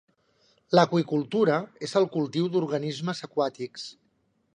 L'aqüicultura 0.77 1.57
és 1.87 1.93
el 2.01 2.07
cultiu 2.15 2.47
d'organismes 2.55 3.21
aquàtics. 3.29 3.85